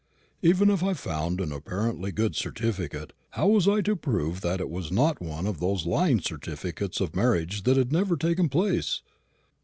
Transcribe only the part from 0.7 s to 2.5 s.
if I found an apparently good